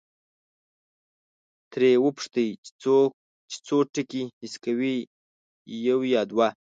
ترې 1.71 1.91
وپوښتئ 2.05 2.47
چې 3.49 3.57
څو 3.65 3.77
ټکي 3.93 4.23
حس 4.41 4.53
کوي، 4.63 4.97
یو 5.87 5.99
یا 6.13 6.21
دوه؟ 6.29 6.47